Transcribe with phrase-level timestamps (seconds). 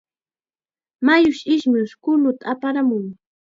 [1.05, 3.05] Mayush ismush kulluta aparamun.